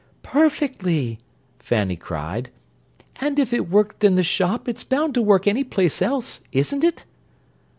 [0.23, 1.19] "Perfectly!"
[1.59, 2.49] Fanny cried.
[3.17, 6.83] "And if it worked in the shop it's bound to work any place else, isn't
[6.83, 7.05] it?"